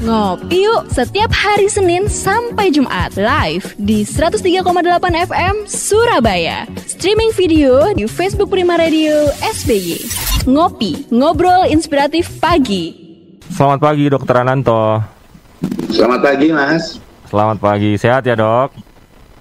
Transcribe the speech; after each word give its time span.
Ngopi 0.00 0.64
yuk 0.64 0.88
setiap 0.88 1.28
hari 1.28 1.68
Senin 1.68 2.08
sampai 2.08 2.72
Jumat 2.72 3.12
live 3.20 3.76
di 3.76 4.00
103,8 4.00 4.64
FM 5.28 5.68
Surabaya. 5.68 6.64
Streaming 6.88 7.36
video 7.36 7.84
di 7.92 8.08
Facebook 8.08 8.48
Prima 8.48 8.80
Radio 8.80 9.28
SBY. 9.44 10.00
Ngopi, 10.48 11.12
ngobrol 11.12 11.68
inspiratif 11.68 12.32
pagi. 12.40 12.96
Selamat 13.52 13.92
pagi 13.92 14.08
Dokter 14.08 14.40
Ananto. 14.40 15.04
Selamat 15.92 16.32
pagi 16.32 16.48
Mas. 16.48 16.96
Selamat 17.28 17.60
pagi, 17.60 18.00
sehat 18.00 18.24
ya 18.24 18.32
dok? 18.32 18.72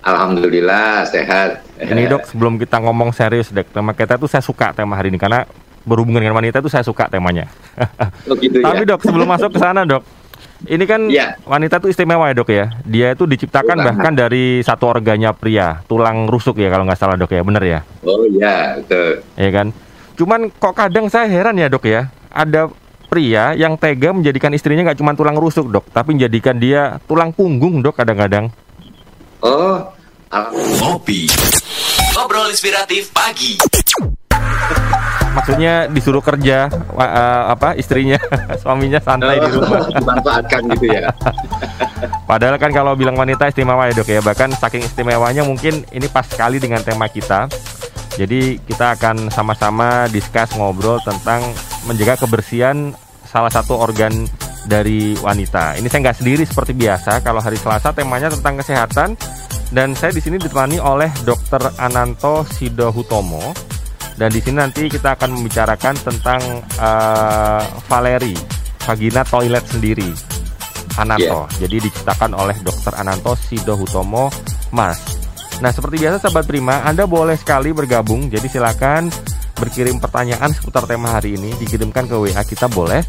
Alhamdulillah 0.03 1.07
sehat. 1.07 1.63
Ini 1.79 2.11
dok 2.11 2.27
sebelum 2.27 2.59
kita 2.59 2.83
ngomong 2.83 3.15
serius 3.15 3.47
dek, 3.47 3.71
tema 3.71 3.95
kita 3.95 4.19
tuh 4.19 4.27
saya 4.27 4.43
suka 4.43 4.75
tema 4.75 4.99
hari 4.99 5.07
ini 5.07 5.23
karena 5.23 5.47
berhubungan 5.87 6.19
dengan 6.19 6.35
wanita 6.35 6.59
itu 6.59 6.67
saya 6.67 6.83
suka 6.83 7.07
temanya. 7.07 7.47
Oh 8.27 8.35
gitu 8.35 8.59
Tapi 8.59 8.83
ya. 8.83 8.89
dok 8.91 9.01
sebelum 9.07 9.23
masuk 9.23 9.55
ke 9.55 9.59
sana 9.63 9.87
dok, 9.87 10.03
ini 10.67 10.83
kan 10.83 11.07
Ya. 11.07 11.39
wanita 11.47 11.79
tuh 11.79 11.87
istimewa 11.87 12.27
ya 12.27 12.35
dok 12.35 12.49
ya. 12.51 12.65
Dia 12.83 13.15
itu 13.15 13.23
diciptakan 13.23 13.79
Betul, 13.79 13.87
bahkan 13.87 14.13
dari 14.17 14.59
satu 14.59 14.91
organnya 14.91 15.31
pria, 15.31 15.79
tulang 15.87 16.27
rusuk 16.27 16.59
ya 16.59 16.67
kalau 16.67 16.83
nggak 16.83 16.99
salah 16.99 17.15
dok 17.15 17.31
ya, 17.31 17.41
bener 17.45 17.63
ya? 17.63 17.79
Oh 18.03 18.27
iya, 18.27 18.75
betul. 18.75 19.23
Ya 19.39 19.49
kan? 19.55 19.67
Cuman 20.19 20.51
kok 20.51 20.75
kadang 20.75 21.07
saya 21.07 21.31
heran 21.31 21.55
ya 21.55 21.71
dok 21.71 21.87
ya, 21.87 22.11
ada 22.27 22.67
pria 23.07 23.55
yang 23.55 23.79
tega 23.79 24.11
menjadikan 24.11 24.51
istrinya 24.51 24.91
nggak 24.91 24.99
cuma 24.99 25.15
tulang 25.15 25.39
rusuk 25.39 25.71
dok, 25.71 25.87
tapi 25.95 26.19
menjadikan 26.19 26.59
dia 26.59 26.99
tulang 27.07 27.31
punggung 27.31 27.79
dok 27.79 27.95
kadang-kadang. 27.95 28.51
Oh, 29.39 29.79
Ngopi. 30.29 31.25
Ngobrol 32.13 32.53
inspiratif 32.53 33.09
pagi. 33.09 33.57
Maksudnya 35.35 35.73
disuruh 35.89 36.23
kerja 36.23 36.69
eh, 36.97 37.43
apa 37.49 37.77
istrinya, 37.77 38.17
suaminya 38.61 38.99
santai 39.01 39.37
di 39.41 39.49
rumah. 39.49 39.85
dimanfaatkan 39.99 40.61
gitu 40.77 40.85
ya. 40.89 41.09
Padahal 42.29 42.55
kan 42.61 42.71
kalau 42.71 42.93
bilang 42.93 43.17
wanita 43.17 43.49
istimewa 43.49 43.89
ya 43.89 43.93
dok 43.93 44.09
ya, 44.09 44.21
bahkan 44.21 44.49
saking 44.53 44.85
istimewanya 44.85 45.41
mungkin 45.41 45.85
ini 45.89 46.07
pas 46.09 46.25
sekali 46.25 46.61
dengan 46.61 46.81
tema 46.85 47.09
kita. 47.09 47.49
Jadi 48.19 48.59
kita 48.67 48.99
akan 48.99 49.31
sama-sama 49.31 50.09
discuss 50.11 50.51
ngobrol 50.57 50.99
tentang 51.07 51.39
menjaga 51.87 52.19
kebersihan 52.19 52.91
salah 53.23 53.53
satu 53.53 53.79
organ 53.79 54.27
dari 54.67 55.15
wanita. 55.21 55.79
Ini 55.79 55.87
saya 55.87 56.09
nggak 56.09 56.19
sendiri 56.19 56.43
seperti 56.43 56.75
biasa. 56.75 57.23
Kalau 57.23 57.39
hari 57.39 57.55
Selasa 57.55 57.95
temanya 57.95 58.27
tentang 58.33 58.59
kesehatan 58.59 59.15
dan 59.71 59.93
saya 59.93 60.11
di 60.11 60.21
sini 60.21 60.41
ditemani 60.41 60.81
oleh 60.81 61.13
Dr. 61.23 61.77
Ananto 61.77 62.43
Sidohutomo. 62.49 63.68
Dan 64.19 64.35
di 64.35 64.43
sini 64.43 64.59
nanti 64.59 64.91
kita 64.91 65.15
akan 65.15 65.31
membicarakan 65.31 65.95
tentang 65.95 66.43
eh, 66.75 67.63
Valeri, 67.87 68.35
vagina 68.83 69.23
toilet 69.23 69.63
sendiri. 69.63 70.11
Ananto. 70.99 71.47
Jadi 71.55 71.87
diciptakan 71.87 72.35
oleh 72.35 72.59
Dr. 72.59 72.99
Ananto 72.99 73.31
Sidohutomo 73.39 74.27
Mas. 74.75 74.99
Nah, 75.63 75.71
seperti 75.71 76.03
biasa 76.03 76.19
sahabat 76.19 76.43
Prima, 76.43 76.83
Anda 76.83 77.07
boleh 77.07 77.39
sekali 77.39 77.71
bergabung. 77.71 78.27
Jadi 78.27 78.51
silakan 78.51 79.07
berkirim 79.55 80.03
pertanyaan 80.03 80.51
seputar 80.51 80.83
tema 80.83 81.15
hari 81.15 81.39
ini 81.39 81.55
dikirimkan 81.55 82.07
ke 82.07 82.15
WA 82.15 82.43
kita 82.43 82.67
boleh 82.71 83.03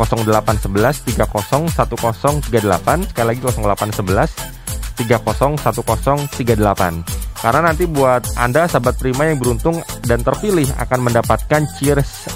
0811 0.00 1.12
301038 1.12 3.12
sekali 3.12 3.36
lagi 3.36 3.40
0811 3.44 4.96
301038 4.96 7.19
karena 7.40 7.72
nanti 7.72 7.88
buat 7.88 8.36
Anda 8.36 8.68
sahabat 8.68 9.00
Prima 9.00 9.24
yang 9.24 9.40
beruntung 9.40 9.80
dan 10.04 10.20
terpilih 10.20 10.68
akan 10.76 11.08
mendapatkan 11.08 11.64
Cheers 11.80 12.28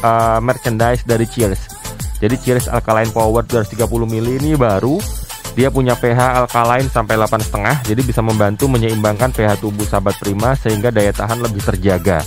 uh, 0.00 0.40
merchandise 0.40 1.04
dari 1.04 1.28
Cheers. 1.28 1.68
Jadi 2.24 2.40
Cheers 2.40 2.72
Alkaline 2.72 3.12
Power 3.12 3.44
230 3.44 3.84
ml 3.84 4.28
ini 4.40 4.56
baru 4.56 4.96
dia 5.56 5.72
punya 5.72 5.96
pH 5.96 6.44
alkaline 6.44 6.88
sampai 6.92 7.16
8,5 7.16 7.88
jadi 7.88 8.00
bisa 8.04 8.20
membantu 8.20 8.68
menyeimbangkan 8.68 9.32
pH 9.32 9.64
tubuh 9.64 9.88
sahabat 9.88 10.16
Prima 10.20 10.52
sehingga 10.52 10.92
daya 10.92 11.12
tahan 11.12 11.40
lebih 11.40 11.64
terjaga. 11.64 12.20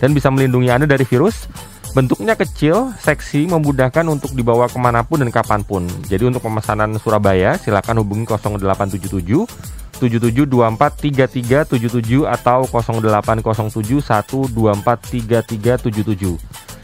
Dan 0.00 0.12
bisa 0.12 0.28
melindungi 0.28 0.68
Anda 0.68 0.84
dari 0.84 1.04
virus 1.08 1.48
Bentuknya 1.94 2.34
kecil, 2.34 2.90
seksi, 2.98 3.46
memudahkan 3.46 4.02
untuk 4.10 4.34
dibawa 4.34 4.66
ke 4.66 4.74
mana 4.82 5.06
pun 5.06 5.22
dan 5.22 5.30
kapan 5.30 5.62
pun. 5.62 5.86
Jadi 6.10 6.26
untuk 6.26 6.42
pemesanan 6.42 6.98
Surabaya, 6.98 7.54
silakan 7.54 8.02
hubungi 8.02 8.26
0877 8.26 9.46
77243377 10.02 12.26
atau 12.26 12.66
0807 12.66 14.02
1243377. 14.02 16.34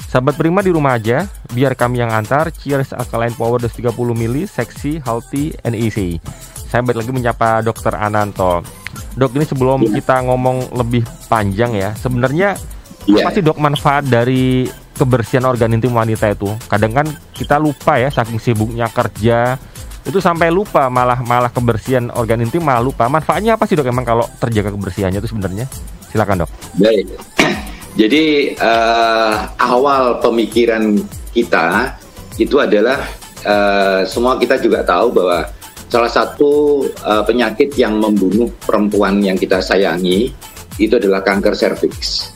Sahabat 0.06 0.38
Prima 0.38 0.62
di 0.62 0.70
rumah 0.70 0.94
aja, 0.94 1.26
biar 1.50 1.74
kami 1.74 2.06
yang 2.06 2.14
antar. 2.14 2.54
Cheers 2.54 2.94
Alkaline 2.94 3.34
Power 3.34 3.58
230 3.66 4.14
ml, 4.14 4.46
seksi, 4.46 5.02
healthy, 5.02 5.58
and 5.66 5.74
easy. 5.74 6.22
Saya 6.70 6.86
balik 6.86 7.02
lagi 7.02 7.10
menyapa 7.10 7.66
Dokter 7.66 7.98
Ananto. 7.98 8.62
Dok, 9.18 9.34
ini 9.34 9.42
sebelum 9.42 9.90
kita 9.90 10.22
ngomong 10.22 10.70
lebih 10.78 11.02
panjang 11.26 11.74
ya, 11.74 11.98
sebenarnya 11.98 12.54
Iya. 13.08 13.24
apa 13.24 13.28
sih 13.32 13.40
dok 13.40 13.56
manfaat 13.56 14.04
dari 14.06 14.68
kebersihan 15.00 15.48
organ 15.48 15.72
intim 15.72 15.96
wanita 15.96 16.28
itu? 16.28 16.52
Kadang 16.68 16.92
kan 16.92 17.06
kita 17.32 17.56
lupa 17.56 17.96
ya 17.96 18.12
saking 18.12 18.36
sibuknya 18.36 18.92
kerja 18.92 19.56
itu 20.00 20.16
sampai 20.16 20.48
lupa 20.48 20.88
malah 20.88 21.20
malah 21.20 21.52
kebersihan 21.52 22.08
organ 22.12 22.40
intim 22.44 22.60
malah 22.60 22.84
lupa. 22.84 23.08
Manfaatnya 23.08 23.56
apa 23.56 23.64
sih 23.64 23.76
dok 23.76 23.88
emang 23.88 24.04
kalau 24.04 24.24
terjaga 24.40 24.72
kebersihannya 24.72 25.20
itu 25.20 25.28
sebenarnya? 25.32 25.64
Silakan 26.12 26.44
dok. 26.44 26.50
Baik. 26.76 27.06
Jadi 28.00 28.54
eh, 28.56 29.34
awal 29.60 30.22
pemikiran 30.24 30.96
kita 31.32 31.96
itu 32.40 32.56
adalah 32.56 33.04
eh, 33.44 34.00
semua 34.08 34.40
kita 34.40 34.56
juga 34.56 34.80
tahu 34.84 35.12
bahwa 35.12 35.44
salah 35.92 36.08
satu 36.08 36.84
eh, 36.88 37.22
penyakit 37.28 37.76
yang 37.76 38.00
membunuh 38.00 38.48
perempuan 38.64 39.20
yang 39.20 39.36
kita 39.36 39.60
sayangi 39.60 40.32
itu 40.80 40.96
adalah 40.96 41.20
kanker 41.20 41.52
serviks. 41.52 42.32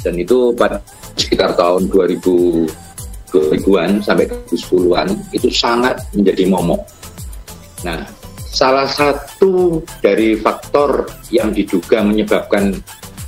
Dan 0.00 0.16
itu 0.18 0.50
pada 0.56 0.82
sekitar 1.20 1.52
tahun 1.54 1.92
2000 1.92 2.90
2000-an 3.30 4.02
sampai 4.02 4.26
2010-an 4.26 5.08
itu 5.30 5.48
sangat 5.54 6.02
menjadi 6.12 6.50
momok. 6.50 6.82
Nah, 7.86 8.02
salah 8.50 8.90
satu 8.90 9.80
dari 10.02 10.34
faktor 10.36 11.06
yang 11.30 11.54
diduga 11.54 12.02
menyebabkan 12.02 12.74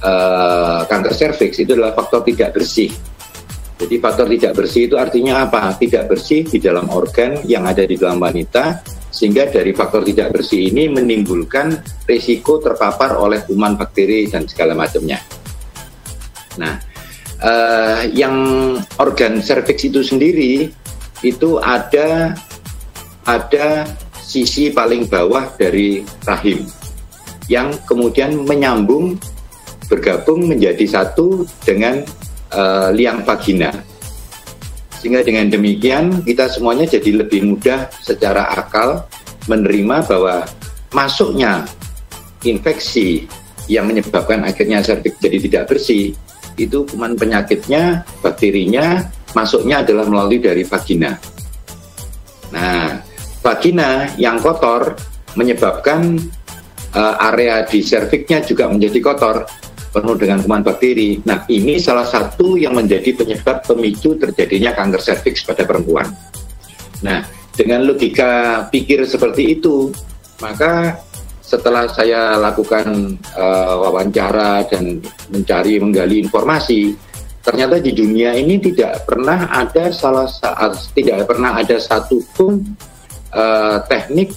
eh, 0.03 0.80
kanker 0.84 1.14
serviks 1.14 1.62
itu 1.62 1.78
adalah 1.78 1.94
faktor 1.94 2.26
tidak 2.26 2.58
bersih. 2.58 2.91
Jadi 3.82 3.98
faktor 3.98 4.26
tidak 4.30 4.53
bersih 4.54 4.82
itu 4.86 4.94
artinya 4.98 5.47
apa? 5.47 5.74
Tidak 5.74 6.06
bersih 6.06 6.47
di 6.47 6.59
dalam 6.62 6.86
organ 6.91 7.42
yang 7.47 7.66
ada 7.66 7.82
di 7.82 7.98
dalam 7.98 8.22
wanita 8.22 8.82
sehingga 9.12 9.50
dari 9.50 9.74
faktor 9.74 10.06
tidak 10.06 10.38
bersih 10.38 10.70
ini 10.70 10.86
menimbulkan 10.86 11.82
risiko 12.06 12.62
terpapar 12.62 13.19
oleh 13.19 13.42
kuman 13.42 13.74
bakteri 13.74 14.30
dan 14.30 14.47
segala 14.47 14.78
macamnya. 14.78 15.19
Nah, 16.62 16.91
eh, 17.42 18.00
yang 18.14 18.36
organ 19.03 19.42
serviks 19.42 19.84
itu 19.84 20.00
sendiri 20.00 20.70
itu 21.22 21.58
ada 21.62 22.34
ada 23.26 23.86
sisi 24.22 24.70
paling 24.70 25.06
bawah 25.06 25.50
dari 25.58 26.03
rahim 26.26 26.66
yang 27.50 27.75
kemudian 27.86 28.47
menyambung 28.47 29.19
bergabung 29.91 30.48
menjadi 30.48 30.88
satu 30.88 31.44
dengan 31.66 32.00
eh, 32.54 32.88
liang 32.97 33.20
vagina. 33.26 33.70
Sehingga 35.03 35.26
dengan 35.26 35.50
demikian 35.50 36.22
kita 36.22 36.47
semuanya 36.47 36.86
jadi 36.86 37.26
lebih 37.26 37.42
mudah 37.42 37.91
secara 38.00 38.54
akal 38.54 39.04
menerima 39.50 40.06
bahwa 40.06 40.47
masuknya 40.94 41.66
infeksi 42.47 43.26
yang 43.66 43.91
menyebabkan 43.91 44.47
akhirnya 44.47 44.82
serviks 44.82 45.19
jadi 45.19 45.38
tidak 45.42 45.64
bersih 45.74 46.14
itu 46.56 46.84
kuman 46.88 47.16
penyakitnya, 47.16 48.04
bakterinya 48.20 49.06
masuknya 49.32 49.80
adalah 49.80 50.04
melalui 50.08 50.38
dari 50.40 50.62
vagina. 50.64 51.16
Nah, 52.52 53.00
vagina 53.40 54.12
yang 54.21 54.36
kotor 54.38 54.92
menyebabkan 55.36 56.21
eh, 56.92 57.15
area 57.32 57.65
di 57.65 57.80
serviksnya 57.80 58.44
juga 58.44 58.68
menjadi 58.68 58.98
kotor, 59.00 59.48
penuh 59.92 60.16
dengan 60.16 60.41
kuman 60.41 60.65
bakteri. 60.65 61.21
Nah, 61.28 61.44
ini 61.53 61.77
salah 61.77 62.09
satu 62.09 62.56
yang 62.56 62.72
menjadi 62.72 63.12
penyebab 63.12 63.65
pemicu 63.65 64.16
terjadinya 64.16 64.72
kanker 64.72 65.00
serviks 65.04 65.44
pada 65.44 65.68
perempuan. 65.68 66.09
Nah, 67.04 67.21
dengan 67.53 67.84
logika 67.84 68.65
pikir 68.72 69.04
seperti 69.04 69.60
itu, 69.60 69.92
maka 70.41 70.97
setelah 71.42 71.91
saya 71.91 72.39
lakukan 72.39 73.18
eh, 73.18 73.74
wawancara 73.77 74.65
dan 74.71 75.03
mencari 75.28 75.83
menggali 75.83 76.22
informasi, 76.22 76.94
ternyata 77.42 77.83
di 77.83 77.91
dunia 77.91 78.39
ini 78.39 78.62
tidak 78.62 79.03
pernah 79.04 79.50
ada 79.50 79.91
salah 79.91 80.30
saat 80.30 80.78
tidak 80.94 81.27
pernah 81.27 81.59
ada 81.59 81.77
satupun 81.83 82.62
eh, 83.34 83.78
teknik 83.91 84.30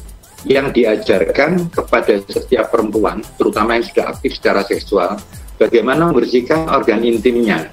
yang 0.46 0.70
diajarkan 0.74 1.74
kepada 1.74 2.22
setiap 2.30 2.70
perempuan, 2.70 3.22
terutama 3.38 3.78
yang 3.78 3.86
sudah 3.86 4.06
aktif 4.14 4.38
secara 4.38 4.62
seksual, 4.62 5.18
bagaimana 5.58 6.10
membersihkan 6.10 6.70
organ 6.70 7.02
intimnya 7.02 7.66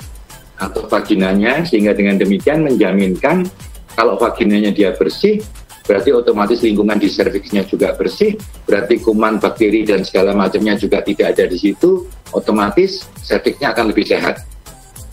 atau 0.57 0.87
vaginanya 0.89 1.67
sehingga 1.69 1.93
dengan 1.93 2.17
demikian 2.17 2.65
menjaminkan 2.65 3.45
kalau 3.93 4.17
vaginanya 4.17 4.73
dia 4.73 4.97
bersih, 4.97 5.45
berarti 5.83 6.11
otomatis 6.15 6.63
lingkungan 6.63 6.99
di 6.99 7.11
serviksnya 7.11 7.67
juga 7.67 7.95
bersih, 7.99 8.39
berarti 8.67 9.03
kuman, 9.03 9.43
bakteri 9.43 9.83
dan 9.83 10.07
segala 10.07 10.33
macamnya 10.33 10.79
juga 10.79 11.03
tidak 11.03 11.35
ada 11.35 11.45
di 11.51 11.59
situ, 11.59 12.07
otomatis 12.31 13.07
serviksnya 13.19 13.75
akan 13.75 13.91
lebih 13.91 14.07
sehat. 14.07 14.43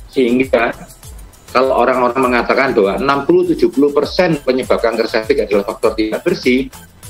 Sehingga 0.10 0.74
kalau 1.50 1.82
orang-orang 1.82 2.34
mengatakan 2.34 2.78
bahwa 2.78 3.02
60-70% 3.26 4.46
penyebab 4.46 4.78
kanker 4.78 5.08
serviks 5.10 5.42
adalah 5.50 5.66
faktor 5.66 5.98
tidak 5.98 6.22
bersih, 6.22 6.70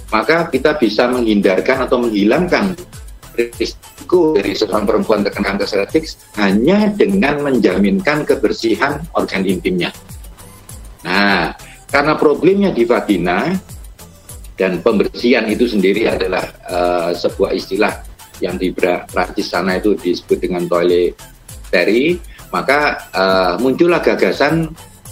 maka 0.10 0.48
kita 0.48 0.80
bisa 0.80 1.12
menghindarkan 1.12 1.84
atau 1.84 2.00
menghilangkan 2.00 2.74
risiko 3.36 4.36
dari 4.36 4.52
seorang 4.56 4.84
perempuan 4.84 5.24
terkena 5.24 5.56
kanker 5.56 5.68
serviks 5.68 6.20
hanya 6.40 6.92
dengan 6.92 7.44
menjaminkan 7.44 8.24
kebersihan 8.24 9.00
organ 9.16 9.44
intimnya. 9.44 9.92
Nah, 11.04 11.56
karena 11.90 12.14
problemnya 12.16 12.70
di 12.70 12.86
vagina 12.86 13.54
dan 14.54 14.80
pembersihan 14.86 15.46
itu 15.50 15.66
sendiri 15.66 16.06
adalah 16.06 16.46
uh, 16.70 17.12
sebuah 17.14 17.56
istilah 17.56 17.94
yang 18.40 18.56
di 18.56 18.72
Prancis 18.76 19.52
sana 19.52 19.82
itu 19.82 19.98
disebut 19.98 20.40
dengan 20.40 20.64
toilet 20.70 21.18
teri, 21.68 22.16
maka 22.54 23.10
uh, 23.12 23.54
muncullah 23.60 24.00
gagasan 24.00 24.72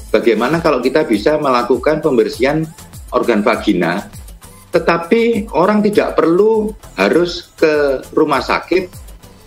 bagaimana 0.09 0.63
kalau 0.63 0.79
kita 0.79 1.03
bisa 1.03 1.35
melakukan 1.37 1.99
pembersihan 1.99 2.63
organ 3.11 3.43
vagina 3.43 4.07
tetapi 4.67 5.47
orang 5.55 5.79
tidak 5.79 6.19
perlu 6.19 6.75
harus 6.99 7.49
ke 7.55 8.03
rumah 8.11 8.43
sakit 8.43 8.91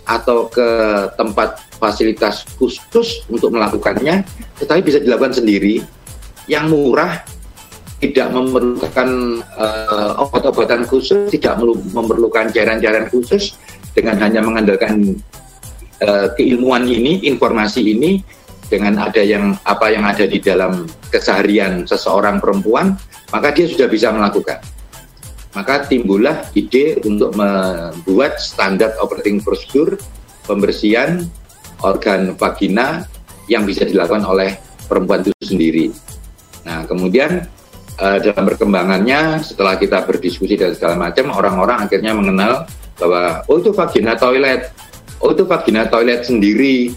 atau 0.03 0.49
ke 0.49 0.67
tempat 1.15 1.61
fasilitas 1.77 2.43
khusus 2.57 3.23
untuk 3.29 3.53
melakukannya, 3.53 4.25
tetapi 4.59 4.81
bisa 4.81 4.97
dilakukan 4.97 5.37
sendiri 5.37 5.85
yang 6.45 6.69
murah, 6.69 7.21
tidak 8.01 8.33
memerlukan 8.33 9.41
uh, 9.57 10.21
obat-obatan 10.25 10.85
khusus, 10.89 11.29
tidak 11.29 11.61
memerlukan 11.93 12.49
cairan-cairan 12.49 13.09
khusus, 13.13 13.57
dengan 13.93 14.17
hanya 14.23 14.41
mengandalkan 14.41 15.17
uh, 16.01 16.31
keilmuan 16.33 16.87
ini, 16.87 17.21
informasi 17.29 17.85
ini, 17.85 18.23
dengan 18.71 18.97
ada 19.03 19.19
yang 19.19 19.53
apa 19.67 19.91
yang 19.91 20.07
ada 20.07 20.23
di 20.23 20.39
dalam 20.39 20.87
keseharian 21.11 21.83
seseorang 21.85 22.39
perempuan, 22.39 22.95
maka 23.29 23.51
dia 23.51 23.67
sudah 23.67 23.91
bisa 23.91 24.09
melakukan 24.15 24.63
maka 25.51 25.83
timbullah 25.83 26.47
ide 26.55 26.99
untuk 27.03 27.35
membuat 27.35 28.39
standar 28.39 28.95
operating 29.03 29.43
procedure 29.43 29.99
pembersihan 30.47 31.27
organ 31.83 32.39
vagina 32.39 33.03
yang 33.51 33.67
bisa 33.67 33.83
dilakukan 33.83 34.23
oleh 34.23 34.55
perempuan 34.87 35.27
itu 35.27 35.31
sendiri. 35.43 35.85
Nah, 36.61 36.85
kemudian 36.85 37.45
uh, 37.97 38.17
dalam 38.21 38.43
perkembangannya 38.45 39.41
setelah 39.41 39.77
kita 39.77 40.05
berdiskusi 40.05 40.57
dan 40.57 40.73
segala 40.77 40.97
macam, 40.97 41.33
orang-orang 41.33 41.85
akhirnya 41.89 42.13
mengenal 42.13 42.65
bahwa 43.01 43.41
oh 43.49 43.57
itu 43.57 43.73
vagina 43.73 44.13
toilet, 44.13 44.69
oh 45.21 45.33
itu 45.33 45.43
vagina 45.45 45.89
toilet 45.89 46.21
sendiri, 46.21 46.93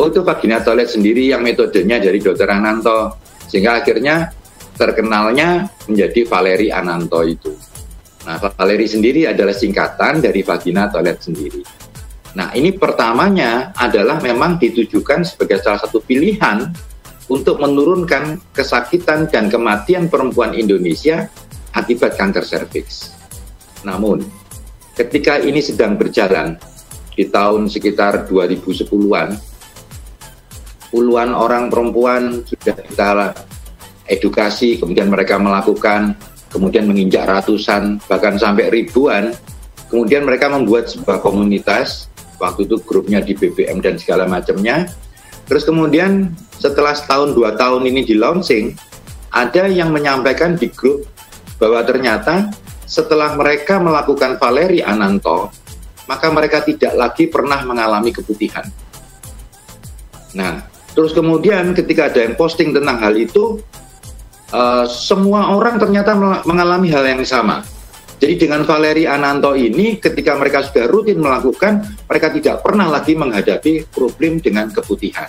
oh 0.00 0.08
itu 0.08 0.24
vagina 0.24 0.64
toilet 0.64 0.88
sendiri 0.88 1.28
yang 1.28 1.44
metodenya 1.44 2.00
dari 2.00 2.18
dokter 2.20 2.48
Ananto, 2.48 3.20
sehingga 3.48 3.84
akhirnya 3.84 4.32
terkenalnya 4.72 5.68
menjadi 5.84 6.24
Valeri 6.24 6.72
Ananto 6.72 7.20
itu. 7.28 7.52
Nah, 8.24 8.38
Valeri 8.38 8.86
sendiri 8.88 9.28
adalah 9.28 9.52
singkatan 9.52 10.22
dari 10.22 10.40
vagina 10.40 10.88
toilet 10.88 11.18
sendiri. 11.20 11.62
Nah, 12.32 12.48
ini 12.56 12.72
pertamanya 12.72 13.76
adalah 13.76 14.16
memang 14.24 14.56
ditujukan 14.56 15.20
sebagai 15.26 15.60
salah 15.60 15.84
satu 15.84 16.00
pilihan 16.00 16.64
untuk 17.30 17.62
menurunkan 17.62 18.40
kesakitan 18.50 19.30
dan 19.30 19.46
kematian 19.50 20.10
perempuan 20.10 20.54
Indonesia 20.54 21.30
akibat 21.74 22.18
kanker 22.18 22.42
serviks. 22.42 23.14
Namun, 23.86 24.22
ketika 24.94 25.38
ini 25.38 25.62
sedang 25.62 25.94
berjalan 25.98 26.58
di 27.14 27.28
tahun 27.28 27.70
sekitar 27.70 28.26
2010-an, 28.26 29.38
puluhan 30.90 31.30
orang 31.32 31.70
perempuan 31.70 32.42
sudah 32.42 32.74
kita 32.74 33.10
edukasi, 34.10 34.76
kemudian 34.82 35.08
mereka 35.08 35.38
melakukan 35.38 36.14
kemudian 36.52 36.84
menginjak 36.84 37.24
ratusan 37.24 37.98
bahkan 38.04 38.36
sampai 38.36 38.68
ribuan 38.68 39.32
kemudian 39.88 40.28
mereka 40.28 40.52
membuat 40.52 40.92
sebuah 40.92 41.24
komunitas 41.24 42.12
waktu 42.36 42.68
itu 42.68 42.76
grupnya 42.84 43.24
di 43.24 43.32
BBM 43.32 43.80
dan 43.80 43.96
segala 43.96 44.28
macamnya 44.28 44.84
terus 45.48 45.66
kemudian 45.66 46.32
setelah 46.56 46.94
setahun 46.94 47.34
dua 47.34 47.54
tahun 47.58 47.86
ini 47.88 48.06
di 48.06 48.14
launching 48.18 48.76
ada 49.32 49.66
yang 49.66 49.90
menyampaikan 49.90 50.54
di 50.54 50.68
grup 50.70 51.08
bahwa 51.56 51.82
ternyata 51.86 52.52
setelah 52.84 53.34
mereka 53.38 53.80
melakukan 53.80 54.36
Valeri 54.36 54.84
Ananto 54.84 55.50
maka 56.06 56.28
mereka 56.28 56.60
tidak 56.60 56.92
lagi 56.94 57.30
pernah 57.30 57.62
mengalami 57.64 58.12
keputihan 58.12 58.66
nah 60.32 60.64
terus 60.92 61.16
kemudian 61.16 61.72
ketika 61.72 62.12
ada 62.12 62.24
yang 62.24 62.34
posting 62.36 62.72
tentang 62.76 63.00
hal 63.00 63.16
itu 63.16 63.60
uh, 64.52 64.84
semua 64.86 65.56
orang 65.56 65.80
ternyata 65.80 66.14
mengalami 66.44 66.92
hal 66.92 67.02
yang 67.02 67.24
sama. 67.24 67.64
Jadi 68.22 68.38
dengan 68.38 68.62
Valeri 68.62 69.02
Ananto 69.02 69.50
ini 69.58 69.98
ketika 69.98 70.38
mereka 70.38 70.62
sudah 70.62 70.86
rutin 70.86 71.18
melakukan, 71.18 71.82
mereka 72.06 72.30
tidak 72.30 72.62
pernah 72.62 72.86
lagi 72.86 73.18
menghadapi 73.18 73.90
problem 73.90 74.38
dengan 74.38 74.70
keputihan. 74.70 75.26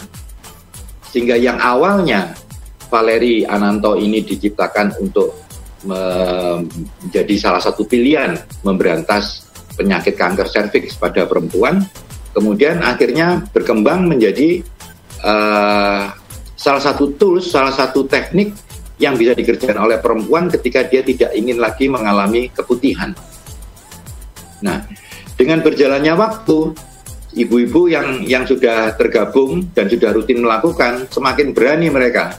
Sehingga 1.09 1.33
yang 1.33 1.57
awalnya 1.57 2.37
Valeri 2.93 3.49
Ananto 3.49 3.97
ini 3.97 4.21
diciptakan 4.21 5.01
untuk 5.01 5.41
menjadi 5.89 7.33
salah 7.41 7.57
satu 7.65 7.89
pilihan 7.89 8.37
memberantas 8.61 9.49
penyakit 9.73 10.13
kanker 10.13 10.45
serviks 10.45 10.93
pada 10.93 11.25
perempuan, 11.25 11.81
kemudian 12.29 12.85
akhirnya 12.85 13.41
berkembang 13.49 14.05
menjadi 14.05 14.61
uh, 15.25 16.13
salah 16.53 16.83
satu 16.93 17.17
tools, 17.17 17.49
salah 17.49 17.73
satu 17.73 18.05
teknik 18.05 18.53
yang 19.01 19.17
bisa 19.17 19.33
dikerjakan 19.33 19.89
oleh 19.89 19.97
perempuan 19.97 20.49
ketika 20.53 20.85
dia 20.85 21.01
tidak 21.01 21.33
ingin 21.33 21.57
lagi 21.57 21.89
mengalami 21.89 22.49
keputihan. 22.53 23.13
Nah, 24.61 24.85
dengan 25.33 25.59
berjalannya 25.65 26.13
waktu, 26.13 26.71
ibu-ibu 27.33 27.89
yang 27.89 28.21
yang 28.23 28.45
sudah 28.45 28.93
tergabung 28.95 29.65
dan 29.73 29.89
sudah 29.89 30.13
rutin 30.13 30.45
melakukan 30.45 31.09
semakin 31.09 31.51
berani 31.51 31.89
mereka, 31.89 32.37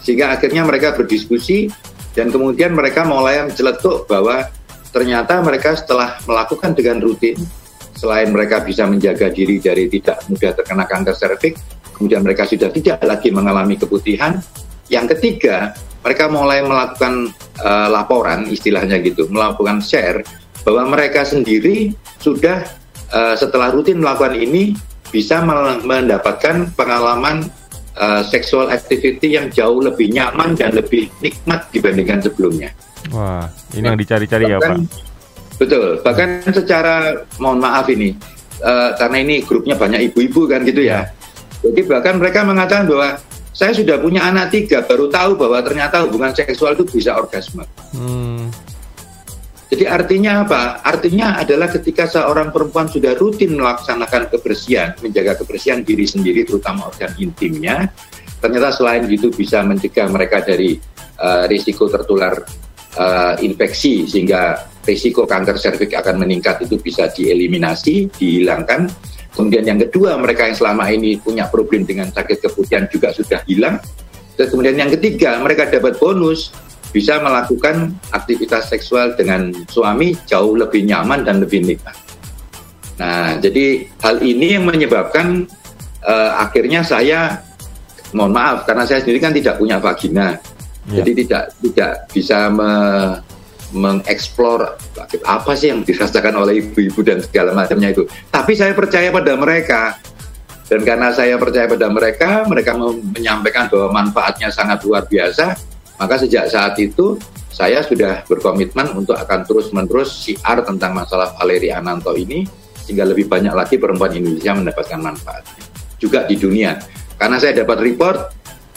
sehingga 0.00 0.32
akhirnya 0.38 0.62
mereka 0.62 0.94
berdiskusi 0.94 1.68
dan 2.14 2.30
kemudian 2.30 2.72
mereka 2.72 3.04
mulai 3.04 3.44
menceletuk 3.44 4.08
bahwa 4.08 4.48
ternyata 4.94 5.42
mereka 5.44 5.76
setelah 5.76 6.16
melakukan 6.24 6.72
dengan 6.72 7.02
rutin, 7.02 7.36
selain 7.92 8.32
mereka 8.32 8.64
bisa 8.64 8.88
menjaga 8.88 9.28
diri 9.28 9.60
dari 9.60 9.90
tidak 9.92 10.24
mudah 10.30 10.56
terkena 10.56 10.88
kanker 10.88 11.12
serviks, 11.12 11.60
kemudian 11.92 12.24
mereka 12.24 12.48
sudah 12.48 12.72
tidak 12.72 13.02
lagi 13.04 13.28
mengalami 13.28 13.76
keputihan. 13.76 14.40
Yang 14.86 15.18
ketiga, 15.18 15.74
mereka 16.06 16.30
mulai 16.30 16.62
melakukan 16.62 17.34
uh, 17.66 17.90
laporan 17.90 18.46
istilahnya 18.46 19.02
gitu, 19.02 19.26
melakukan 19.26 19.82
share 19.82 20.22
bahwa 20.62 20.94
mereka 20.94 21.26
sendiri 21.26 21.90
sudah 22.22 22.62
uh, 23.10 23.34
setelah 23.34 23.74
rutin 23.74 23.98
melakukan 23.98 24.38
ini 24.38 24.78
bisa 25.10 25.42
mendapatkan 25.82 26.70
pengalaman 26.78 27.50
uh, 27.98 28.22
sexual 28.22 28.70
activity 28.70 29.34
yang 29.34 29.50
jauh 29.50 29.82
lebih 29.82 30.14
nyaman 30.14 30.54
dan 30.54 30.78
lebih 30.78 31.10
nikmat 31.18 31.66
dibandingkan 31.74 32.22
sebelumnya. 32.22 32.70
Wah, 33.10 33.50
ini 33.74 33.90
yang 33.90 33.98
dicari-cari 33.98 34.46
ya 34.46 34.62
Pak. 34.62 34.78
Betul, 35.58 35.98
bahkan 36.06 36.46
secara 36.46 37.26
mohon 37.42 37.58
maaf 37.58 37.90
ini, 37.90 38.14
uh, 38.62 38.94
karena 38.94 39.26
ini 39.26 39.42
grupnya 39.42 39.74
banyak 39.74 40.14
ibu-ibu 40.14 40.46
kan 40.46 40.62
gitu 40.62 40.86
ya. 40.86 41.10
Jadi 41.66 41.82
bahkan 41.82 42.22
mereka 42.22 42.46
mengatakan 42.46 42.86
bahwa 42.86 43.18
saya 43.56 43.72
sudah 43.72 43.96
punya 43.96 44.20
anak 44.20 44.52
tiga, 44.52 44.84
baru 44.84 45.08
tahu 45.08 45.40
bahwa 45.40 45.64
ternyata 45.64 46.04
hubungan 46.04 46.36
seksual 46.36 46.76
itu 46.76 46.84
bisa 46.84 47.16
orgasme. 47.16 47.64
Hmm. 47.96 48.52
Jadi 49.72 49.88
artinya 49.88 50.44
apa? 50.44 50.84
Artinya 50.84 51.40
adalah 51.40 51.72
ketika 51.72 52.04
seorang 52.04 52.52
perempuan 52.52 52.84
sudah 52.86 53.16
rutin 53.16 53.56
melaksanakan 53.56 54.28
kebersihan, 54.28 54.92
menjaga 55.00 55.40
kebersihan 55.40 55.80
diri 55.80 56.04
sendiri, 56.04 56.44
terutama 56.44 56.92
organ 56.92 57.16
intimnya, 57.16 57.88
ternyata 58.44 58.76
selain 58.76 59.08
itu 59.08 59.32
bisa 59.32 59.64
mencegah 59.64 60.06
mereka 60.12 60.44
dari 60.44 60.76
uh, 61.18 61.48
risiko 61.48 61.88
tertular 61.88 62.36
uh, 63.00 63.34
infeksi, 63.40 64.04
sehingga 64.04 64.68
risiko 64.84 65.24
kanker 65.24 65.56
serviks 65.56 65.96
akan 65.96 66.22
meningkat 66.22 66.60
itu 66.62 66.76
bisa 66.78 67.08
dieliminasi, 67.10 68.12
dihilangkan 68.20 68.86
Kemudian 69.36 69.68
yang 69.68 69.80
kedua, 69.84 70.16
mereka 70.16 70.48
yang 70.48 70.56
selama 70.56 70.88
ini 70.88 71.20
punya 71.20 71.44
problem 71.52 71.84
dengan 71.84 72.08
sakit 72.08 72.40
keputihan 72.40 72.88
juga 72.88 73.12
sudah 73.12 73.44
hilang. 73.44 73.76
Dan 74.32 74.48
kemudian 74.48 74.76
yang 74.80 74.90
ketiga, 74.96 75.36
mereka 75.44 75.68
dapat 75.68 76.00
bonus 76.00 76.56
bisa 76.88 77.20
melakukan 77.20 77.92
aktivitas 78.16 78.72
seksual 78.72 79.12
dengan 79.12 79.52
suami 79.68 80.16
jauh 80.24 80.56
lebih 80.56 80.88
nyaman 80.88 81.28
dan 81.28 81.44
lebih 81.44 81.60
nikmat. 81.60 81.92
Nah, 82.96 83.36
jadi 83.36 83.84
hal 84.00 84.24
ini 84.24 84.56
yang 84.56 84.64
menyebabkan 84.64 85.44
uh, 86.00 86.40
akhirnya 86.40 86.80
saya 86.80 87.44
mohon 88.16 88.32
maaf 88.32 88.64
karena 88.64 88.88
saya 88.88 89.04
sendiri 89.04 89.20
kan 89.20 89.36
tidak 89.36 89.60
punya 89.60 89.76
vagina. 89.76 90.40
Ya. 90.88 91.02
Jadi 91.02 91.26
tidak 91.26 91.44
tidak 91.60 91.92
bisa 92.14 92.48
me, 92.48 92.70
mengeksplor 93.76 94.80
apa 95.28 95.52
sih 95.52 95.68
yang 95.68 95.84
dirasakan 95.84 96.34
oleh 96.40 96.64
ibu-ibu 96.64 97.04
dan 97.04 97.20
segala 97.20 97.52
macamnya 97.52 97.92
itu. 97.92 98.08
Tapi 98.32 98.56
saya 98.56 98.72
percaya 98.72 99.12
pada 99.12 99.36
mereka. 99.36 100.00
Dan 100.66 100.82
karena 100.82 101.14
saya 101.14 101.38
percaya 101.38 101.70
pada 101.70 101.86
mereka, 101.86 102.42
mereka 102.50 102.74
menyampaikan 103.14 103.70
bahwa 103.70 104.02
manfaatnya 104.02 104.50
sangat 104.50 104.82
luar 104.82 105.06
biasa, 105.06 105.54
maka 105.94 106.18
sejak 106.18 106.50
saat 106.50 106.74
itu 106.82 107.14
saya 107.54 107.86
sudah 107.86 108.26
berkomitmen 108.26 108.90
untuk 108.98 109.14
akan 109.14 109.46
terus-menerus 109.46 110.26
siar 110.26 110.66
tentang 110.66 110.90
masalah 110.90 111.38
Valeri 111.38 111.70
Ananto 111.70 112.18
ini 112.18 112.42
sehingga 112.82 113.06
lebih 113.06 113.30
banyak 113.30 113.54
lagi 113.54 113.78
perempuan 113.78 114.10
Indonesia 114.12 114.58
mendapatkan 114.58 114.98
manfaat. 114.98 115.46
Juga 116.02 116.26
di 116.26 116.34
dunia. 116.34 116.76
Karena 117.14 117.38
saya 117.38 117.62
dapat 117.62 117.80
report 117.80 118.18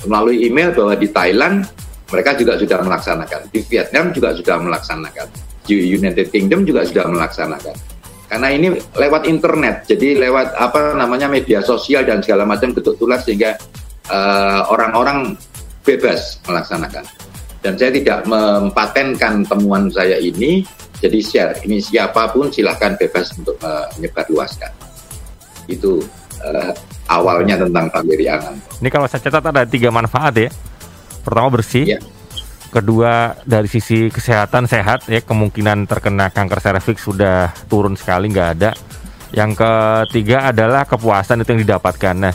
melalui 0.08 0.48
email 0.48 0.72
bahwa 0.72 0.94
di 0.96 1.12
Thailand 1.12 1.68
mereka 2.10 2.34
juga 2.34 2.58
sudah 2.58 2.82
melaksanakan. 2.82 3.42
Di 3.54 3.60
Vietnam 3.70 4.10
juga 4.10 4.34
sudah 4.34 4.58
melaksanakan. 4.58 5.28
Di 5.66 5.76
United 5.78 6.34
Kingdom 6.34 6.66
juga 6.66 6.82
sudah 6.86 7.06
melaksanakan. 7.06 7.76
Karena 8.30 8.54
ini 8.54 8.78
lewat 8.94 9.26
internet, 9.26 9.90
jadi 9.90 10.22
lewat 10.30 10.54
apa 10.54 10.94
namanya 10.94 11.26
media 11.26 11.66
sosial 11.66 12.06
dan 12.06 12.22
segala 12.22 12.46
macam 12.46 12.70
bentuk 12.78 12.94
tulis 13.02 13.26
sehingga 13.26 13.58
eh, 14.06 14.62
orang-orang 14.70 15.34
uh, 15.34 15.82
bebas 15.82 16.38
melaksanakan. 16.46 17.06
Dan 17.66 17.74
saya 17.76 17.90
tidak 17.90 18.30
mempatenkan 18.30 19.44
temuan 19.50 19.90
saya 19.90 20.22
ini, 20.22 20.62
jadi 21.02 21.20
share. 21.20 21.54
Ini 21.66 21.82
siapa 21.82 22.30
pun 22.30 22.54
silahkan 22.54 22.96
bebas 22.96 23.34
untuk 23.36 23.58
menyebarluaskan. 23.98 24.72
Itu 25.68 26.00
uh, 26.40 26.72
awalnya 27.12 27.60
tentang 27.60 27.92
Angan. 27.92 28.56
Ini 28.80 28.90
kalau 28.94 29.10
saya 29.12 29.28
catat 29.28 29.44
ada 29.52 29.68
tiga 29.68 29.92
manfaat 29.92 30.38
ya 30.38 30.50
pertama 31.22 31.60
bersih. 31.60 31.98
Yeah. 31.98 32.04
kedua 32.70 33.34
dari 33.50 33.66
sisi 33.66 34.14
kesehatan 34.14 34.70
sehat 34.70 35.10
ya 35.10 35.26
kemungkinan 35.26 35.90
terkena 35.90 36.30
kanker 36.30 36.62
serviks 36.62 37.02
sudah 37.02 37.50
turun 37.66 37.98
sekali 37.98 38.30
nggak 38.30 38.50
ada. 38.62 38.78
Yang 39.34 39.62
ketiga 39.62 40.54
adalah 40.54 40.86
kepuasan 40.86 41.42
itu 41.42 41.50
yang 41.58 41.62
didapatkan. 41.66 42.14
Nah 42.14 42.34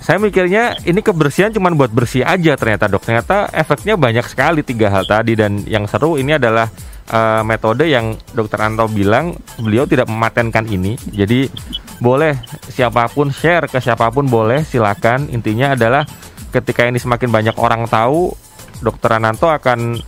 saya 0.00 0.16
mikirnya 0.16 0.80
ini 0.88 1.04
kebersihan 1.04 1.52
cuma 1.52 1.68
buat 1.76 1.92
bersih 1.92 2.24
aja 2.24 2.56
ternyata 2.56 2.88
dok. 2.88 3.04
Ternyata 3.04 3.52
efeknya 3.52 4.00
banyak 4.00 4.24
sekali 4.28 4.60
tiga 4.64 4.88
hal 4.88 5.04
tadi 5.04 5.36
dan 5.36 5.60
yang 5.68 5.84
seru 5.84 6.16
ini 6.16 6.40
adalah 6.40 6.72
uh, 7.12 7.44
metode 7.44 7.84
yang 7.84 8.16
dokter 8.32 8.60
Anto 8.64 8.88
bilang 8.88 9.36
beliau 9.60 9.84
tidak 9.84 10.08
mematenkan 10.08 10.64
ini. 10.68 10.96
Jadi 11.12 11.52
boleh 12.00 12.32
siapa 12.72 13.12
pun 13.12 13.28
share 13.28 13.68
ke 13.68 13.76
siapa 13.76 14.08
pun 14.08 14.24
boleh 14.24 14.64
silakan. 14.64 15.28
Intinya 15.28 15.76
adalah 15.76 16.08
ketika 16.50 16.84
ini 16.84 16.98
semakin 16.98 17.30
banyak 17.30 17.56
orang 17.56 17.86
tahu, 17.86 18.34
Dokter 18.82 19.16
Ananto 19.16 19.46
akan 19.46 20.02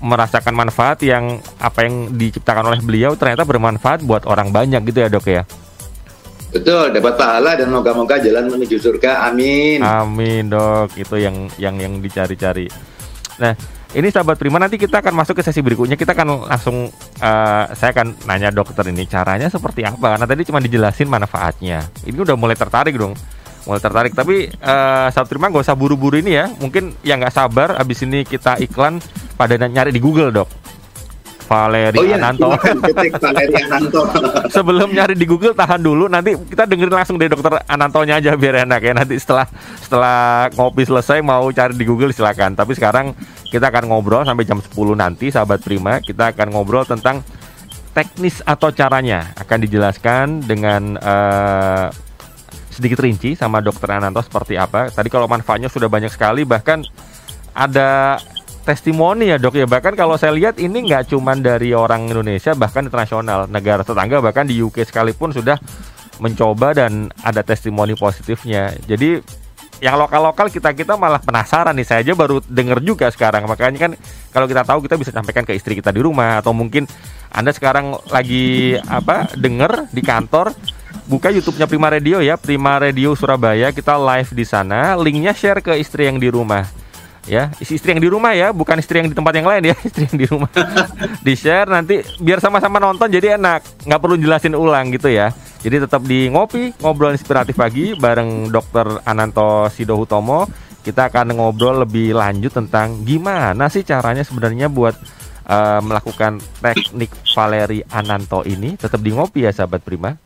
merasakan 0.00 0.52
manfaat 0.52 1.00
yang 1.00 1.40
apa 1.56 1.88
yang 1.88 2.12
diciptakan 2.16 2.68
oleh 2.68 2.80
beliau 2.84 3.16
ternyata 3.16 3.48
bermanfaat 3.48 4.04
buat 4.04 4.28
orang 4.28 4.52
banyak 4.52 4.84
gitu 4.92 4.98
ya 5.04 5.08
dok 5.08 5.26
ya. 5.28 5.42
Betul, 6.52 6.94
dapat 6.94 7.14
pahala 7.20 7.52
dan 7.58 7.68
moga-moga 7.68 8.16
jalan 8.22 8.48
menuju 8.48 8.80
surga. 8.80 9.28
Amin. 9.28 9.82
Amin 9.82 10.48
dok, 10.48 10.94
itu 10.96 11.16
yang 11.20 11.48
yang 11.60 11.76
yang 11.76 12.00
dicari-cari. 12.00 12.68
Nah, 13.36 13.52
ini 13.92 14.08
sahabat 14.08 14.40
Prima 14.40 14.56
nanti 14.56 14.80
kita 14.80 15.04
akan 15.04 15.12
masuk 15.12 15.40
ke 15.40 15.42
sesi 15.44 15.60
berikutnya. 15.60 16.00
Kita 16.00 16.16
akan 16.16 16.48
langsung 16.48 16.88
uh, 17.20 17.64
saya 17.76 17.90
akan 17.92 18.24
nanya 18.24 18.48
dokter 18.52 18.88
ini 18.88 19.04
caranya 19.04 19.52
seperti 19.52 19.84
apa 19.84 20.16
karena 20.16 20.26
tadi 20.28 20.42
cuma 20.48 20.60
dijelasin 20.62 21.08
manfaatnya. 21.08 21.84
Ini 22.08 22.16
udah 22.16 22.36
mulai 22.38 22.56
tertarik 22.56 22.96
dong 22.96 23.12
mulai 23.66 23.82
tertarik. 23.82 24.14
Tapi 24.14 24.48
uh, 24.62 25.10
sahabat 25.10 25.28
terima 25.28 25.50
gak 25.50 25.66
usah 25.66 25.76
buru-buru 25.76 26.16
ini 26.22 26.38
ya. 26.38 26.46
Mungkin 26.62 26.94
yang 27.02 27.20
nggak 27.20 27.34
sabar 27.34 27.74
abis 27.76 28.06
ini 28.06 28.22
kita 28.22 28.56
iklan 28.62 29.02
pada 29.34 29.58
nyari 29.58 29.90
di 29.90 30.00
Google 30.00 30.32
dok. 30.32 30.48
Valeri 31.46 31.98
oh, 32.02 32.04
iya, 32.04 32.18
Ananto. 32.18 32.50
Valeri 32.50 33.54
Ananto. 33.54 34.02
Sebelum 34.56 34.90
nyari 34.90 35.14
di 35.14 35.26
Google 35.26 35.54
tahan 35.54 35.78
dulu. 35.78 36.10
Nanti 36.10 36.34
kita 36.34 36.66
dengerin 36.66 36.94
langsung 36.94 37.16
dari 37.16 37.30
dokter 37.30 37.62
Anantonya 37.70 38.18
aja 38.18 38.34
biar 38.34 38.66
enak 38.66 38.80
ya. 38.82 38.92
Nanti 38.92 39.14
setelah 39.14 39.46
setelah 39.78 40.50
ngopi 40.58 40.82
selesai 40.82 41.22
mau 41.22 41.46
cari 41.54 41.78
di 41.78 41.86
Google 41.86 42.10
silakan. 42.10 42.58
Tapi 42.58 42.74
sekarang 42.74 43.14
kita 43.46 43.70
akan 43.70 43.86
ngobrol 43.86 44.26
sampai 44.26 44.42
jam 44.42 44.58
10 44.58 44.74
nanti 44.98 45.30
sahabat 45.30 45.62
Prima 45.62 46.02
kita 46.02 46.34
akan 46.34 46.50
ngobrol 46.50 46.82
tentang 46.82 47.22
teknis 47.94 48.42
atau 48.42 48.74
caranya. 48.74 49.30
Akan 49.38 49.62
dijelaskan 49.62 50.42
dengan 50.42 50.98
uh, 50.98 51.88
sedikit 52.76 53.00
rinci 53.00 53.32
sama 53.32 53.64
dokter 53.64 53.88
Ananto 53.88 54.20
seperti 54.20 54.60
apa. 54.60 54.92
Tadi 54.92 55.08
kalau 55.08 55.24
manfaatnya 55.24 55.72
sudah 55.72 55.88
banyak 55.88 56.12
sekali 56.12 56.44
bahkan 56.44 56.84
ada 57.56 58.20
testimoni 58.68 59.32
ya 59.32 59.40
dok 59.40 59.56
ya. 59.56 59.64
Bahkan 59.64 59.96
kalau 59.96 60.20
saya 60.20 60.36
lihat 60.36 60.60
ini 60.60 60.84
nggak 60.84 61.14
cuma 61.14 61.32
dari 61.38 61.72
orang 61.72 62.10
Indonesia 62.10 62.52
bahkan 62.52 62.84
internasional. 62.84 63.48
Negara 63.48 63.80
tetangga 63.86 64.20
bahkan 64.20 64.44
di 64.44 64.60
UK 64.60 64.84
sekalipun 64.84 65.32
sudah 65.32 65.56
mencoba 66.20 66.76
dan 66.76 67.08
ada 67.24 67.40
testimoni 67.40 67.96
positifnya. 67.96 68.76
Jadi 68.84 69.22
yang 69.76 70.00
lokal-lokal 70.00 70.48
kita 70.48 70.72
kita 70.72 70.96
malah 70.96 71.20
penasaran 71.20 71.76
nih. 71.76 71.86
Saya 71.86 72.00
aja 72.02 72.12
baru 72.16 72.40
dengar 72.44 72.80
juga 72.82 73.08
sekarang. 73.08 73.44
Makanya 73.46 73.88
kan 73.88 73.92
kalau 74.32 74.48
kita 74.48 74.64
tahu 74.64 74.84
kita 74.84 74.96
bisa 75.00 75.12
sampaikan 75.12 75.44
ke 75.44 75.56
istri 75.56 75.76
kita 75.76 75.92
di 75.92 76.00
rumah. 76.02 76.40
Atau 76.40 76.56
mungkin 76.56 76.88
anda 77.30 77.52
sekarang 77.52 77.96
lagi 78.08 78.76
apa 78.88 79.30
dengar 79.36 79.86
di 79.92 80.00
kantor 80.00 80.56
buka 81.04 81.28
YouTube-nya 81.28 81.68
Prima 81.68 81.92
Radio 81.92 82.24
ya, 82.24 82.40
Prima 82.40 82.80
Radio 82.80 83.12
Surabaya. 83.12 83.68
Kita 83.68 84.00
live 84.00 84.32
di 84.32 84.44
sana. 84.48 84.96
Linknya 84.96 85.36
share 85.36 85.60
ke 85.60 85.76
istri 85.76 86.08
yang 86.08 86.16
di 86.16 86.32
rumah. 86.32 86.64
Ya, 87.26 87.50
istri 87.58 87.90
yang 87.90 87.98
di 87.98 88.06
rumah 88.06 88.38
ya, 88.38 88.54
bukan 88.54 88.78
istri 88.78 89.02
yang 89.02 89.10
di 89.10 89.16
tempat 89.18 89.34
yang 89.34 89.50
lain 89.50 89.74
ya, 89.74 89.76
istri 89.88 90.06
yang 90.06 90.16
di 90.16 90.26
rumah. 90.30 90.50
di 91.26 91.34
share 91.34 91.66
nanti 91.66 91.98
biar 92.22 92.38
sama-sama 92.38 92.78
nonton 92.78 93.10
jadi 93.10 93.34
enak, 93.34 93.82
nggak 93.82 94.00
perlu 94.00 94.14
jelasin 94.14 94.54
ulang 94.54 94.94
gitu 94.94 95.10
ya. 95.10 95.34
Jadi 95.58 95.82
tetap 95.82 96.06
di 96.06 96.30
ngopi, 96.30 96.70
ngobrol 96.78 97.10
inspiratif 97.10 97.58
pagi 97.58 97.98
bareng 97.98 98.54
Dr. 98.54 99.02
Ananto 99.02 99.66
Sidohutomo. 99.74 100.46
Kita 100.86 101.10
akan 101.10 101.34
ngobrol 101.34 101.82
lebih 101.82 102.14
lanjut 102.14 102.54
tentang 102.54 103.02
gimana 103.02 103.66
sih 103.66 103.82
caranya 103.82 104.22
sebenarnya 104.22 104.70
buat 104.70 104.94
uh, 105.50 105.82
melakukan 105.82 106.38
teknik 106.62 107.10
Valeri 107.34 107.82
Ananto 107.90 108.46
ini. 108.46 108.78
Tetap 108.78 109.02
di 109.02 109.10
ngopi 109.10 109.42
ya 109.42 109.50
sahabat 109.50 109.82
Prima. 109.82 110.25